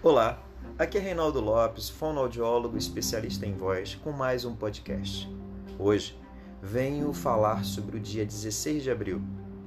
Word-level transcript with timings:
Olá, 0.00 0.40
aqui 0.78 0.96
é 0.96 1.00
Reinaldo 1.00 1.40
Lopes, 1.40 1.88
fonoaudiólogo 1.88 2.78
especialista 2.78 3.44
em 3.44 3.52
voz, 3.52 3.96
com 3.96 4.12
mais 4.12 4.44
um 4.44 4.54
podcast. 4.54 5.28
Hoje 5.76 6.16
venho 6.62 7.12
falar 7.12 7.64
sobre 7.64 7.96
o 7.96 8.00
dia 8.00 8.24
16 8.24 8.84
de 8.84 8.92
abril, 8.92 9.20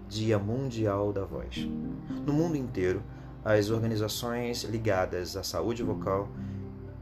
Dia 0.07 0.39
Mundial 0.39 1.11
da 1.11 1.25
Voz. 1.25 1.67
No 2.25 2.31
mundo 2.31 2.55
inteiro, 2.55 3.03
as 3.43 3.69
organizações 3.69 4.63
ligadas 4.63 5.35
à 5.35 5.43
saúde 5.43 5.83
vocal 5.83 6.29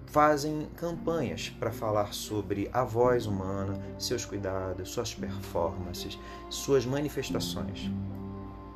fazem 0.07 0.67
campanhas 0.75 1.49
para 1.49 1.71
falar 1.71 2.15
sobre 2.15 2.67
a 2.73 2.83
voz 2.83 3.27
humana, 3.27 3.79
seus 3.99 4.25
cuidados, 4.25 4.89
suas 4.89 5.13
performances, 5.13 6.17
suas 6.49 6.83
manifestações. 6.83 7.91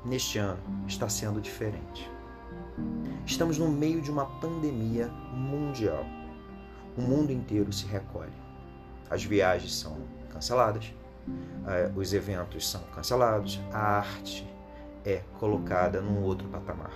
Neste 0.05 0.37
ano 0.37 0.61
está 0.87 1.09
sendo 1.09 1.41
diferente. 1.41 2.12
Estamos 3.25 3.57
no 3.57 3.69
meio 3.69 4.01
de 4.01 4.11
uma 4.11 4.25
pandemia 4.39 5.07
mundial. 5.33 6.05
O 6.97 7.01
mundo 7.01 7.31
inteiro 7.31 7.71
se 7.71 7.85
recolhe. 7.85 8.33
As 9.09 9.23
viagens 9.23 9.75
são 9.75 9.97
canceladas, 10.29 10.93
eh, 11.67 11.91
os 11.95 12.13
eventos 12.13 12.69
são 12.69 12.81
cancelados, 12.95 13.59
a 13.71 13.97
arte 13.97 14.47
é 15.05 15.21
colocada 15.39 16.01
num 16.01 16.23
outro 16.23 16.47
patamar. 16.49 16.91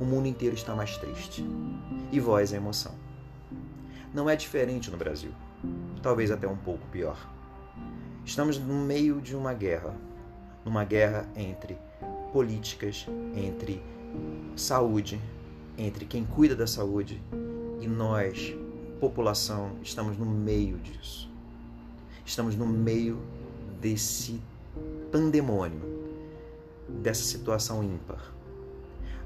O 0.00 0.04
mundo 0.04 0.26
inteiro 0.26 0.54
está 0.54 0.74
mais 0.74 0.96
triste. 0.96 1.44
E 2.10 2.18
voz 2.18 2.52
é 2.52 2.56
emoção. 2.56 2.92
Não 4.12 4.28
é 4.28 4.36
diferente 4.36 4.90
no 4.90 4.96
Brasil. 4.96 5.32
Talvez 6.02 6.30
até 6.30 6.46
um 6.46 6.56
pouco 6.56 6.86
pior. 6.88 7.16
Estamos 8.24 8.58
no 8.58 8.74
meio 8.74 9.20
de 9.20 9.36
uma 9.36 9.54
guerra. 9.54 9.94
Numa 10.64 10.84
guerra 10.84 11.28
entre 11.36 11.78
políticas, 12.32 13.06
entre 13.34 13.82
saúde, 14.56 15.20
entre 15.76 16.04
quem 16.04 16.24
cuida 16.24 16.54
da 16.54 16.66
saúde 16.66 17.20
e 17.80 17.86
nós, 17.86 18.54
população, 19.00 19.72
estamos 19.82 20.16
no 20.16 20.26
meio 20.26 20.78
disso. 20.78 21.30
Estamos 22.24 22.56
no 22.56 22.66
meio 22.66 23.20
desse 23.80 24.40
pandemônio, 25.12 25.82
dessa 26.88 27.22
situação 27.22 27.82
ímpar. 27.82 28.32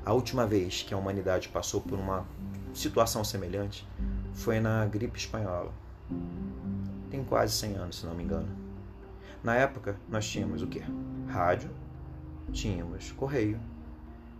A 0.04 0.12
última 0.12 0.46
vez 0.46 0.82
que 0.82 0.94
a 0.94 0.96
humanidade 0.96 1.48
passou 1.48 1.80
por 1.80 1.98
uma 1.98 2.26
situação 2.72 3.22
semelhante 3.22 3.86
foi 4.32 4.58
na 4.58 4.86
gripe 4.86 5.18
espanhola. 5.18 5.72
Tem 7.10 7.22
quase 7.24 7.52
100 7.54 7.74
anos, 7.74 7.96
se 8.00 8.06
não 8.06 8.14
me 8.14 8.24
engano. 8.24 8.48
Na 9.42 9.54
época, 9.54 9.96
nós 10.08 10.28
tínhamos 10.28 10.62
o 10.62 10.66
quê? 10.66 10.82
Rádio, 11.28 11.70
tínhamos 12.52 13.12
correio, 13.12 13.60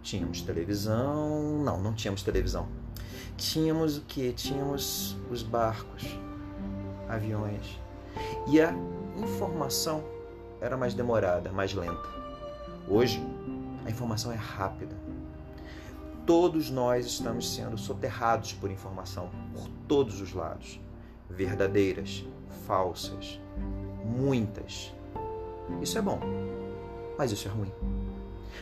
Tínhamos 0.02 0.42
televisão. 0.42 1.62
Não, 1.62 1.80
não 1.80 1.94
tínhamos 1.94 2.22
televisão. 2.22 2.68
Tínhamos 3.36 3.98
o 3.98 4.02
que? 4.02 4.32
Tínhamos 4.32 5.16
os 5.30 5.42
barcos, 5.42 6.18
aviões. 7.08 7.78
E 8.48 8.60
a 8.60 8.74
informação 9.16 10.02
era 10.60 10.76
mais 10.76 10.94
demorada, 10.94 11.52
mais 11.52 11.72
lenta. 11.72 12.08
Hoje, 12.88 13.22
a 13.84 13.90
informação 13.90 14.32
é 14.32 14.36
rápida. 14.36 14.96
Todos 16.26 16.68
nós 16.68 17.06
estamos 17.06 17.54
sendo 17.54 17.78
soterrados 17.78 18.52
por 18.52 18.70
informação, 18.70 19.30
por 19.54 19.68
todos 19.86 20.20
os 20.20 20.32
lados. 20.32 20.80
Verdadeiras, 21.30 22.24
falsas, 22.66 23.40
muitas. 24.04 24.94
Isso 25.80 25.96
é 25.96 26.02
bom, 26.02 26.18
mas 27.16 27.30
isso 27.30 27.48
é 27.48 27.50
ruim. 27.50 27.72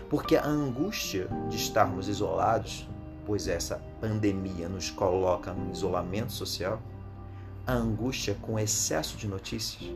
Porque 0.08 0.36
a 0.36 0.46
angústia 0.46 1.28
de 1.48 1.56
estarmos 1.56 2.08
isolados, 2.08 2.88
pois 3.24 3.48
essa 3.48 3.82
pandemia 4.00 4.68
nos 4.68 4.90
coloca 4.90 5.52
no 5.52 5.72
isolamento 5.72 6.32
social, 6.32 6.80
a 7.66 7.72
angústia 7.72 8.36
com 8.40 8.58
excesso 8.58 9.16
de 9.16 9.26
notícias 9.26 9.92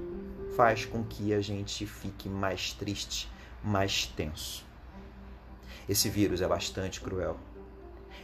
faz 0.56 0.84
com 0.84 1.04
que 1.04 1.32
a 1.32 1.40
gente 1.40 1.86
fique 1.86 2.28
mais 2.28 2.72
triste, 2.72 3.30
mais 3.62 4.06
tenso. 4.06 4.64
Esse 5.88 6.08
vírus 6.08 6.42
é 6.42 6.48
bastante 6.48 7.00
cruel. 7.00 7.36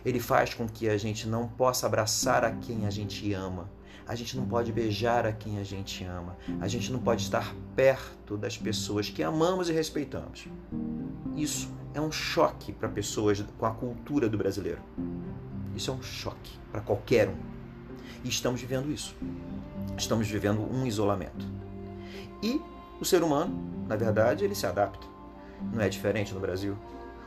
Ele 0.05 0.21
faz 0.21 0.55
com 0.55 0.69
que 0.69 0.89
a 0.89 0.97
gente 0.97 1.27
não 1.27 1.49
possa 1.49 1.87
abraçar 1.87 2.45
a 2.45 2.51
quem 2.53 2.87
a 2.87 2.91
gente 2.91 3.33
ama. 3.33 3.71
A 4.07 4.15
gente 4.15 4.37
não 4.37 4.47
pode 4.47 4.73
beijar 4.73 5.27
a 5.27 5.33
quem 5.33 5.59
a 5.59 5.65
gente 5.65 6.05
ama. 6.05 6.37
A 6.61 6.69
gente 6.69 6.93
não 6.93 7.01
pode 7.01 7.23
estar 7.23 7.55
perto 7.75 8.37
das 8.37 8.57
pessoas 8.57 9.09
que 9.09 9.23
amamos 9.23 9.69
e 9.69 9.73
respeitamos. 9.73 10.47
Isso 11.37 11.69
é 11.93 12.01
um 12.01 12.11
choque 12.11 12.73
para 12.73 12.89
pessoas 12.89 13.45
com 13.59 13.67
a 13.67 13.71
cultura 13.71 14.27
do 14.27 14.39
brasileiro. 14.39 14.81
Isso 15.75 15.91
é 15.91 15.95
um 15.95 16.03
choque 16.03 16.59
para 16.73 16.81
qualquer 16.81 17.29
um. 17.29 17.37
E 18.25 18.29
estamos 18.29 18.59
vivendo 18.59 18.91
isso. 18.91 19.15
Estamos 19.99 20.27
vivendo 20.27 20.63
um 20.63 20.87
isolamento. 20.87 21.47
E 22.43 22.59
o 22.99 23.05
ser 23.05 23.23
humano, 23.23 23.55
na 23.87 23.97
verdade, 23.97 24.45
ele 24.45 24.55
se 24.55 24.67
adapta. 24.67 25.07
Não 25.75 25.83
é 25.83 25.91
diferente 25.91 26.33
no 26.33 26.41
Brasil. 26.41 26.75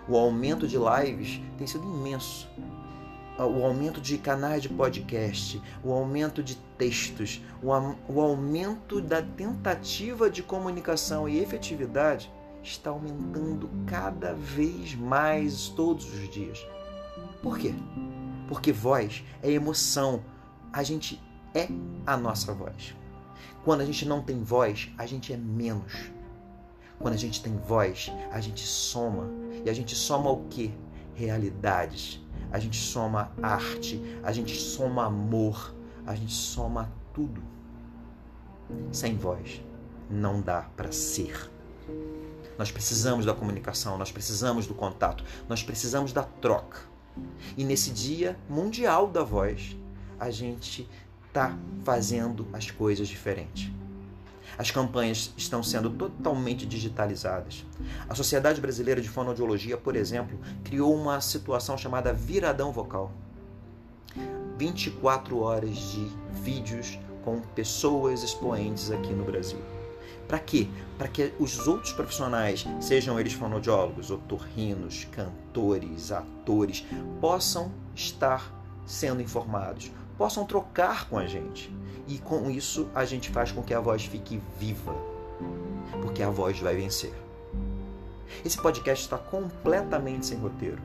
O 0.07 0.17
aumento 0.17 0.67
de 0.67 0.77
lives 0.77 1.39
tem 1.55 1.67
sido 1.67 1.83
imenso. 1.83 2.49
O 3.37 3.63
aumento 3.63 4.01
de 4.01 4.17
canais 4.17 4.63
de 4.63 4.69
podcast, 4.69 5.61
o 5.83 5.93
aumento 5.93 6.43
de 6.43 6.55
textos, 6.77 7.41
o 7.61 8.19
aumento 8.19 8.99
da 8.99 9.21
tentativa 9.21 10.29
de 10.29 10.41
comunicação 10.41 11.29
e 11.29 11.39
efetividade 11.39 12.29
está 12.63 12.89
aumentando 12.89 13.69
cada 13.85 14.33
vez 14.33 14.95
mais 14.95 15.69
todos 15.69 16.05
os 16.13 16.29
dias. 16.29 16.65
Por 17.41 17.57
quê? 17.57 17.73
Porque 18.47 18.71
voz 18.71 19.23
é 19.41 19.51
emoção. 19.51 20.23
A 20.71 20.83
gente 20.83 21.21
é 21.53 21.67
a 22.05 22.17
nossa 22.17 22.53
voz. 22.53 22.95
Quando 23.63 23.81
a 23.81 23.85
gente 23.85 24.05
não 24.07 24.21
tem 24.21 24.41
voz, 24.43 24.89
a 24.97 25.05
gente 25.05 25.33
é 25.33 25.37
menos. 25.37 26.11
Quando 26.97 27.13
a 27.13 27.17
gente 27.17 27.41
tem 27.41 27.55
voz, 27.57 28.11
a 28.31 28.39
gente 28.39 28.65
soma. 28.65 29.29
E 29.65 29.69
a 29.69 29.73
gente 29.73 29.95
soma 29.95 30.29
o 30.29 30.45
quê? 30.49 30.71
Realidades. 31.15 32.21
A 32.51 32.59
gente 32.59 32.77
soma 32.77 33.31
arte, 33.41 34.01
a 34.23 34.31
gente 34.31 34.55
soma 34.55 35.05
amor, 35.05 35.75
a 36.05 36.15
gente 36.15 36.33
soma 36.33 36.91
tudo. 37.13 37.41
Sem 38.91 39.15
voz, 39.15 39.61
não 40.09 40.41
dá 40.41 40.63
para 40.75 40.91
ser. 40.91 41.49
Nós 42.57 42.71
precisamos 42.71 43.25
da 43.25 43.33
comunicação, 43.33 43.97
nós 43.97 44.11
precisamos 44.11 44.67
do 44.67 44.73
contato, 44.73 45.23
nós 45.47 45.63
precisamos 45.63 46.11
da 46.11 46.23
troca. 46.23 46.81
E 47.57 47.63
nesse 47.63 47.91
Dia 47.91 48.37
Mundial 48.49 49.07
da 49.07 49.23
Voz, 49.23 49.77
a 50.19 50.29
gente 50.29 50.89
está 51.27 51.57
fazendo 51.83 52.47
as 52.51 52.69
coisas 52.69 53.07
diferentes. 53.07 53.71
As 54.57 54.71
campanhas 54.71 55.33
estão 55.37 55.63
sendo 55.63 55.89
totalmente 55.89 56.65
digitalizadas. 56.65 57.65
A 58.09 58.13
Sociedade 58.13 58.59
Brasileira 58.59 58.99
de 58.99 59.07
Fonoaudiologia, 59.07 59.77
por 59.77 59.95
exemplo, 59.95 60.37
criou 60.65 60.93
uma 60.93 61.21
situação 61.21 61.77
chamada 61.77 62.11
Viradão 62.11 62.73
Vocal. 62.73 63.11
24 64.57 65.39
horas 65.39 65.77
de 65.77 66.11
vídeos 66.43 66.99
com 67.23 67.39
pessoas 67.39 68.21
expoentes 68.21 68.91
aqui 68.91 69.13
no 69.13 69.23
Brasil. 69.23 69.78
Para 70.29 70.37
quê? 70.37 70.67
Para 70.95 71.07
que 71.07 71.33
os 71.39 71.67
outros 71.67 71.91
profissionais, 71.91 72.63
sejam 72.79 73.19
eles 73.19 73.33
fonoaudiólogos, 73.33 74.11
otorrinos, 74.11 75.07
cantores, 75.11 76.11
atores, 76.11 76.85
possam 77.19 77.71
estar 77.95 78.53
sendo 78.85 79.23
informados, 79.23 79.91
possam 80.19 80.45
trocar 80.45 81.09
com 81.09 81.17
a 81.17 81.25
gente. 81.25 81.73
E 82.07 82.19
com 82.19 82.47
isso 82.47 82.87
a 82.93 83.05
gente 83.05 83.31
faz 83.31 83.51
com 83.51 83.63
que 83.63 83.73
a 83.73 83.79
voz 83.79 84.05
fique 84.05 84.39
viva, 84.59 84.93
porque 86.03 86.21
a 86.21 86.29
voz 86.29 86.59
vai 86.59 86.75
vencer. 86.75 87.13
Esse 88.45 88.61
podcast 88.61 89.05
está 89.05 89.17
completamente 89.17 90.27
sem 90.27 90.37
roteiro. 90.37 90.79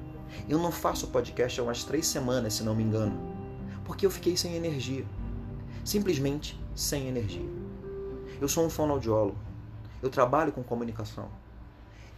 Eu 0.48 0.58
não 0.58 0.72
faço 0.72 1.08
podcast 1.08 1.60
há 1.60 1.62
umas 1.62 1.84
três 1.84 2.06
semanas, 2.06 2.54
se 2.54 2.62
não 2.62 2.74
me 2.74 2.82
engano, 2.82 3.14
porque 3.84 4.06
eu 4.06 4.10
fiquei 4.10 4.38
sem 4.38 4.54
energia. 4.54 5.04
Simplesmente 5.84 6.58
sem 6.74 7.08
energia. 7.08 7.63
Eu 8.40 8.48
sou 8.48 8.66
um 8.66 8.70
fonoaudiólogo. 8.70 9.38
Eu 10.02 10.10
trabalho 10.10 10.52
com 10.52 10.62
comunicação. 10.62 11.28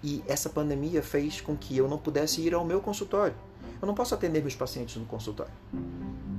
E 0.03 0.23
essa 0.27 0.49
pandemia 0.49 1.03
fez 1.03 1.41
com 1.41 1.57
que 1.57 1.77
eu 1.77 1.89
não 1.89 1.99
pudesse 1.99 2.41
ir 2.41 2.55
ao 2.55 2.65
meu 2.65 2.81
consultório. 2.81 3.35
Eu 3.81 3.87
não 3.87 3.95
posso 3.95 4.15
atender 4.15 4.41
meus 4.41 4.55
pacientes 4.55 4.97
no 4.97 5.07
consultório. 5.07 5.53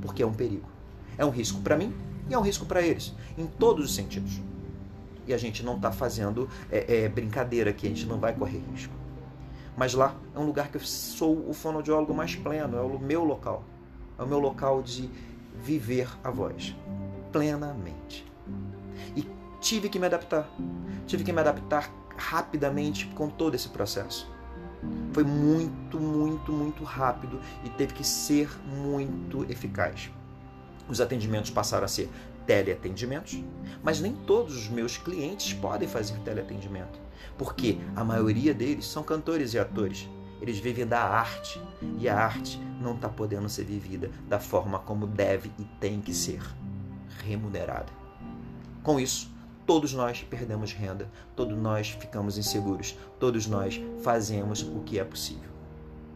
Porque 0.01 0.23
é 0.23 0.25
um 0.25 0.33
perigo. 0.33 0.67
É 1.17 1.25
um 1.25 1.29
risco 1.29 1.61
para 1.61 1.75
mim 1.75 1.93
e 2.29 2.33
é 2.33 2.37
um 2.37 2.41
risco 2.41 2.65
para 2.65 2.81
eles, 2.81 3.13
em 3.37 3.47
todos 3.47 3.85
os 3.85 3.95
sentidos. 3.95 4.41
E 5.25 5.33
a 5.33 5.37
gente 5.37 5.63
não 5.63 5.75
está 5.75 5.91
fazendo 5.91 6.49
é, 6.71 7.03
é, 7.03 7.09
brincadeira 7.09 7.69
aqui, 7.69 7.87
a 7.87 7.89
gente 7.89 8.05
não 8.05 8.19
vai 8.19 8.33
correr 8.33 8.61
risco. 8.71 8.93
Mas 9.75 9.93
lá 9.93 10.15
é 10.35 10.39
um 10.39 10.45
lugar 10.45 10.69
que 10.69 10.77
eu 10.77 10.81
sou 10.81 11.49
o 11.49 11.53
fonoaudiólogo 11.53 12.13
mais 12.13 12.35
pleno, 12.35 12.77
é 12.77 12.81
o 12.81 12.99
meu 12.99 13.23
local. 13.23 13.63
É 14.17 14.23
o 14.23 14.27
meu 14.27 14.39
local 14.39 14.81
de 14.81 15.09
viver 15.55 16.09
a 16.23 16.29
voz 16.29 16.75
plenamente 17.31 18.26
tive 19.67 19.89
que 19.89 19.99
me 19.99 20.05
adaptar. 20.05 20.49
Tive 21.05 21.25
que 21.25 21.33
me 21.33 21.41
adaptar 21.41 21.91
rapidamente 22.15 23.05
com 23.07 23.29
todo 23.29 23.53
esse 23.53 23.67
processo. 23.67 24.31
Foi 25.11 25.25
muito, 25.25 25.99
muito, 25.99 26.53
muito 26.53 26.85
rápido 26.85 27.41
e 27.65 27.69
teve 27.71 27.93
que 27.93 28.03
ser 28.03 28.49
muito 28.65 29.43
eficaz. 29.51 30.09
Os 30.87 31.01
atendimentos 31.01 31.51
passaram 31.51 31.83
a 31.83 31.87
ser 31.89 32.09
teleatendimentos, 32.45 33.43
mas 33.83 33.99
nem 33.99 34.13
todos 34.13 34.55
os 34.55 34.69
meus 34.69 34.97
clientes 34.97 35.53
podem 35.53 35.87
fazer 35.87 36.17
teleatendimento, 36.19 36.97
porque 37.37 37.77
a 37.93 38.05
maioria 38.05 38.53
deles 38.53 38.85
são 38.85 39.03
cantores 39.03 39.53
e 39.53 39.59
atores. 39.59 40.07
Eles 40.41 40.59
vivem 40.59 40.87
da 40.87 41.01
arte 41.01 41.61
e 41.99 42.07
a 42.07 42.17
arte 42.17 42.57
não 42.79 42.95
está 42.95 43.09
podendo 43.09 43.49
ser 43.49 43.65
vivida 43.65 44.09
da 44.29 44.39
forma 44.39 44.79
como 44.79 45.05
deve 45.05 45.51
e 45.59 45.65
tem 45.81 45.99
que 45.99 46.13
ser 46.13 46.41
remunerada. 47.25 47.91
Com 48.81 48.97
isso, 48.97 49.35
todos 49.67 49.93
nós 49.93 50.23
perdemos 50.23 50.71
renda, 50.71 51.11
todos 51.35 51.55
nós 51.57 51.89
ficamos 51.89 52.37
inseguros, 52.37 52.97
todos 53.19 53.45
nós 53.45 53.79
fazemos 54.01 54.61
o 54.63 54.79
que 54.79 54.97
é 54.97 55.03
possível. 55.03 55.51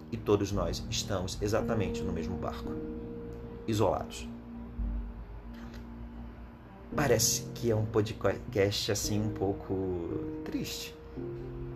E 0.10 0.18
todos 0.18 0.54
nós 0.54 0.84
estamos 0.90 1.38
exatamente 1.42 2.02
no 2.02 2.14
mesmo 2.14 2.38
barco, 2.38 2.72
isolados. 3.68 4.28
Parece 6.96 7.44
que 7.54 7.70
é 7.70 7.76
um 7.76 7.86
podcast 7.86 8.92
assim 8.92 9.22
um 9.22 9.30
pouco 9.30 10.42
triste. 10.46 10.96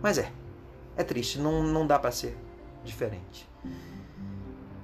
Mas 0.02 0.18
é. 0.18 0.32
É 0.96 1.04
triste, 1.04 1.38
não, 1.38 1.62
não 1.62 1.86
dá 1.86 1.98
para 1.98 2.10
ser 2.10 2.36
diferente. 2.84 3.46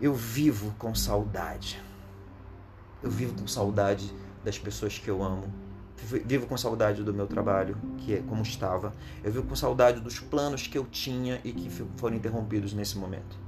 Eu 0.00 0.14
vivo 0.14 0.74
com 0.78 0.94
saudade. 0.94 1.82
Eu 3.02 3.10
vivo 3.10 3.34
com 3.34 3.46
saudade 3.46 4.14
das 4.44 4.58
pessoas 4.58 4.98
que 4.98 5.08
eu 5.08 5.22
amo. 5.22 5.61
Vivo 6.04 6.46
com 6.46 6.56
saudade 6.56 7.02
do 7.02 7.14
meu 7.14 7.26
trabalho, 7.26 7.76
que 7.98 8.14
é 8.14 8.22
como 8.28 8.42
estava. 8.42 8.92
Eu 9.22 9.32
vivo 9.32 9.46
com 9.46 9.56
saudade 9.56 10.00
dos 10.00 10.18
planos 10.18 10.66
que 10.66 10.76
eu 10.76 10.84
tinha 10.84 11.40
e 11.44 11.52
que 11.52 11.70
foram 11.96 12.16
interrompidos 12.16 12.72
nesse 12.72 12.98
momento. 12.98 13.38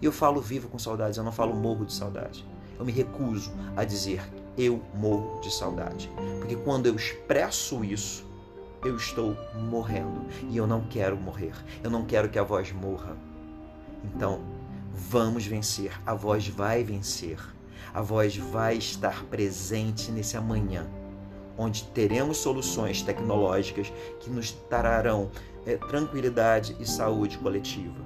E 0.00 0.04
eu 0.04 0.12
falo 0.12 0.40
vivo 0.40 0.68
com 0.68 0.78
saudades, 0.78 1.16
eu 1.16 1.24
não 1.24 1.32
falo 1.32 1.54
morro 1.54 1.84
de 1.84 1.92
saudade. 1.92 2.44
Eu 2.78 2.84
me 2.84 2.90
recuso 2.92 3.52
a 3.76 3.84
dizer 3.84 4.22
eu 4.58 4.82
morro 4.94 5.40
de 5.40 5.52
saudade. 5.52 6.10
Porque 6.38 6.56
quando 6.56 6.86
eu 6.86 6.96
expresso 6.96 7.84
isso, 7.84 8.24
eu 8.84 8.96
estou 8.96 9.36
morrendo 9.54 10.26
e 10.50 10.56
eu 10.56 10.66
não 10.66 10.82
quero 10.82 11.16
morrer. 11.16 11.54
Eu 11.82 11.90
não 11.90 12.04
quero 12.04 12.28
que 12.28 12.38
a 12.38 12.42
voz 12.42 12.72
morra. 12.72 13.16
Então, 14.04 14.40
vamos 14.92 15.46
vencer. 15.46 15.92
A 16.04 16.14
voz 16.14 16.48
vai 16.48 16.82
vencer. 16.82 17.38
A 17.94 18.02
voz 18.02 18.36
vai 18.36 18.76
estar 18.76 19.24
presente 19.24 20.10
nesse 20.10 20.36
amanhã, 20.36 20.86
onde 21.56 21.84
teremos 21.84 22.38
soluções 22.38 23.02
tecnológicas 23.02 23.92
que 24.20 24.30
nos 24.30 24.52
trarão 24.52 25.30
é, 25.66 25.76
tranquilidade 25.76 26.76
e 26.80 26.86
saúde 26.86 27.38
coletiva. 27.38 28.00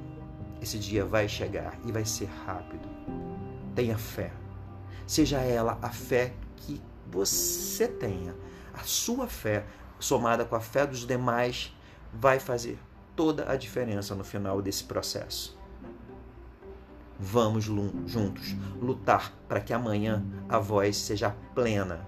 Esse 0.60 0.78
dia 0.78 1.04
vai 1.04 1.28
chegar 1.28 1.78
e 1.84 1.92
vai 1.92 2.04
ser 2.04 2.28
rápido. 2.46 2.88
Tenha 3.74 3.96
fé. 3.96 4.32
Seja 5.06 5.38
ela 5.38 5.78
a 5.80 5.90
fé 5.90 6.32
que 6.56 6.80
você 7.10 7.86
tenha. 7.86 8.34
A 8.74 8.82
sua 8.82 9.26
fé, 9.26 9.64
somada 9.98 10.44
com 10.44 10.56
a 10.56 10.60
fé 10.60 10.86
dos 10.86 11.06
demais, 11.06 11.74
vai 12.12 12.38
fazer 12.38 12.78
toda 13.14 13.50
a 13.50 13.56
diferença 13.56 14.14
no 14.14 14.24
final 14.24 14.60
desse 14.60 14.84
processo. 14.84 15.56
Vamos 17.18 17.64
juntos 17.64 18.54
lutar 18.80 19.32
para 19.48 19.60
que 19.60 19.72
amanhã 19.72 20.22
a 20.48 20.58
voz 20.58 20.98
seja 20.98 21.34
plena 21.54 22.06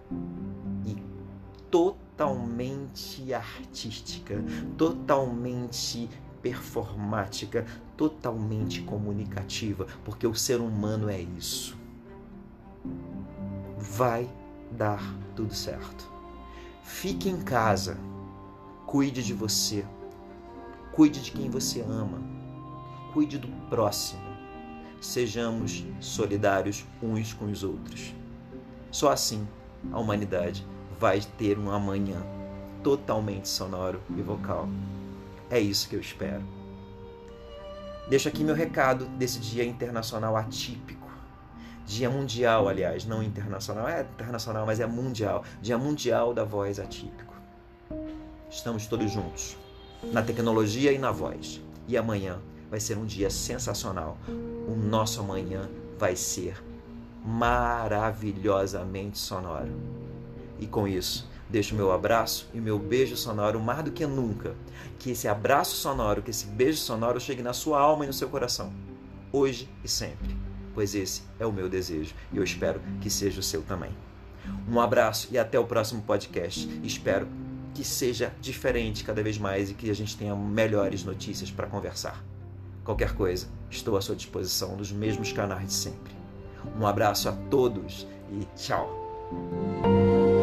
totalmente 1.70 3.32
artística, 3.32 4.42
totalmente 4.76 6.08
performática, 6.42 7.66
totalmente 7.96 8.82
comunicativa, 8.82 9.86
porque 10.04 10.26
o 10.26 10.34
ser 10.34 10.60
humano 10.60 11.08
é 11.08 11.20
isso 11.20 11.78
vai 13.78 14.28
dar 14.70 15.02
tudo 15.34 15.54
certo. 15.54 16.10
Fique 16.82 17.28
em 17.28 17.40
casa, 17.40 17.98
cuide 18.86 19.22
de 19.22 19.32
você, 19.34 19.84
cuide 20.92 21.22
de 21.22 21.32
quem 21.32 21.50
você 21.50 21.80
ama, 21.80 22.18
cuide 23.12 23.38
do 23.38 23.48
próximo. 23.68 24.28
Sejamos 25.00 25.84
solidários 26.00 26.84
uns 27.02 27.32
com 27.32 27.46
os 27.46 27.62
outros. 27.62 28.14
Só 28.90 29.12
assim 29.12 29.46
a 29.92 29.98
humanidade 29.98 30.66
vai 30.98 31.20
ter 31.38 31.58
um 31.58 31.70
amanhã 31.70 32.22
totalmente 32.82 33.48
sonoro 33.48 34.00
e 34.16 34.22
vocal. 34.22 34.68
É 35.50 35.58
isso 35.58 35.88
que 35.88 35.96
eu 35.96 36.00
espero. 36.00 36.42
Deixo 38.08 38.28
aqui 38.28 38.42
meu 38.42 38.54
recado 38.54 39.06
desse 39.06 39.38
Dia 39.38 39.64
Internacional 39.64 40.36
Atípico 40.36 41.08
Dia 41.88 42.10
Mundial, 42.10 42.68
aliás, 42.68 43.06
não 43.06 43.22
internacional, 43.22 43.88
é 43.88 44.02
internacional, 44.02 44.66
mas 44.66 44.78
é 44.78 44.86
mundial. 44.86 45.42
Dia 45.62 45.78
Mundial 45.78 46.34
da 46.34 46.44
Voz 46.44 46.78
Atípico. 46.78 47.32
Estamos 48.50 48.86
todos 48.86 49.10
juntos, 49.10 49.56
na 50.12 50.22
tecnologia 50.22 50.92
e 50.92 50.98
na 50.98 51.10
voz. 51.10 51.62
E 51.88 51.96
amanhã 51.96 52.40
vai 52.70 52.78
ser 52.78 52.98
um 52.98 53.06
dia 53.06 53.30
sensacional. 53.30 54.18
O 54.28 54.76
nosso 54.76 55.20
amanhã 55.20 55.66
vai 55.98 56.14
ser 56.14 56.62
maravilhosamente 57.24 59.16
sonoro. 59.16 59.72
E 60.58 60.66
com 60.66 60.86
isso, 60.86 61.28
deixo 61.48 61.74
meu 61.74 61.92
abraço 61.92 62.48
e 62.52 62.60
meu 62.60 62.78
beijo 62.78 63.16
sonoro 63.16 63.60
mais 63.60 63.84
do 63.84 63.92
que 63.92 64.06
nunca. 64.06 64.54
Que 64.98 65.10
esse 65.10 65.28
abraço 65.28 65.76
sonoro, 65.76 66.22
que 66.22 66.30
esse 66.30 66.46
beijo 66.46 66.78
sonoro 66.78 67.20
chegue 67.20 67.42
na 67.42 67.52
sua 67.52 67.80
alma 67.80 68.04
e 68.04 68.08
no 68.08 68.12
seu 68.12 68.28
coração, 68.28 68.72
hoje 69.32 69.68
e 69.84 69.88
sempre 69.88 70.36
pois 70.78 70.94
esse 70.94 71.22
é 71.40 71.44
o 71.44 71.50
meu 71.50 71.68
desejo 71.68 72.14
e 72.32 72.36
eu 72.36 72.44
espero 72.44 72.80
que 73.00 73.10
seja 73.10 73.40
o 73.40 73.42
seu 73.42 73.62
também. 73.62 73.90
Um 74.70 74.78
abraço 74.80 75.26
e 75.32 75.36
até 75.36 75.58
o 75.58 75.64
próximo 75.64 76.02
podcast. 76.02 76.68
Espero 76.84 77.26
que 77.74 77.82
seja 77.82 78.32
diferente 78.40 79.02
cada 79.02 79.20
vez 79.20 79.38
mais 79.38 79.72
e 79.72 79.74
que 79.74 79.90
a 79.90 79.94
gente 79.94 80.16
tenha 80.16 80.36
melhores 80.36 81.02
notícias 81.02 81.50
para 81.50 81.66
conversar. 81.66 82.24
Qualquer 82.84 83.12
coisa, 83.12 83.48
estou 83.68 83.96
à 83.96 84.00
sua 84.00 84.14
disposição 84.14 84.76
nos 84.76 84.92
mesmos 84.92 85.32
canais 85.32 85.66
de 85.66 85.74
sempre. 85.74 86.14
Um 86.78 86.86
abraço 86.86 87.28
a 87.28 87.32
todos 87.32 88.06
e 88.30 88.44
tchau! 88.56 90.37